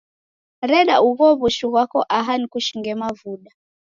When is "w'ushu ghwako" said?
1.39-1.99